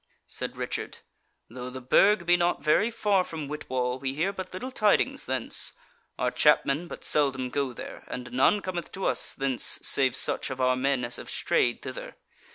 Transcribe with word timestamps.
Said 0.25 0.57
Richard: 0.57 0.97
"Though 1.47 1.69
the 1.69 1.79
Burg 1.79 2.25
be 2.25 2.35
not 2.35 2.63
very 2.63 2.89
far 2.89 3.23
from 3.23 3.47
Whitwall, 3.47 3.99
we 3.99 4.15
hear 4.15 4.33
but 4.33 4.51
little 4.51 4.71
tidings 4.71 5.27
thence; 5.27 5.73
our 6.17 6.31
chapmen 6.31 6.87
but 6.87 7.05
seldom 7.05 7.51
go 7.51 7.71
there, 7.71 8.03
and 8.07 8.31
none 8.33 8.61
cometh 8.61 8.91
to 8.93 9.05
us 9.05 9.35
thence 9.35 9.77
save 9.83 10.15
such 10.15 10.49
of 10.49 10.59
our 10.59 10.75
men 10.75 11.05
as 11.05 11.17
have 11.17 11.29
strayed 11.29 11.83
thither. 11.83 12.15